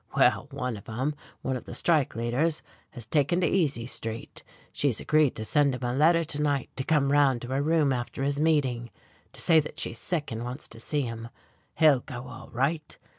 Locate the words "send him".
5.45-5.83